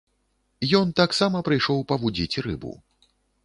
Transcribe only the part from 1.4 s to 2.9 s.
прыйшоў павудзіць рыбу.